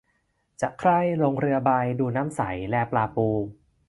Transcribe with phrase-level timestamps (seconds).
[0.61, 1.69] จะใคร่ลงเรือใบ
[1.99, 3.27] ดูน้ำใสแลปลาปู